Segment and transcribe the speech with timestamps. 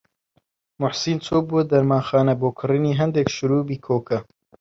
[0.79, 4.19] موحسین چوو بۆ دەرمانخانە بۆ کڕینی هەندێک شرووبی کۆکە.